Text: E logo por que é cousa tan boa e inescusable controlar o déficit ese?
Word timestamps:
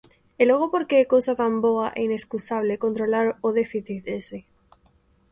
E 0.41 0.43
logo 0.49 0.65
por 0.73 0.83
que 0.87 0.95
é 1.03 1.11
cousa 1.13 1.33
tan 1.41 1.53
boa 1.65 1.87
e 1.97 1.99
inescusable 2.09 2.81
controlar 2.85 3.27
o 3.47 3.49
déficit 3.59 4.03
ese? 4.19 4.39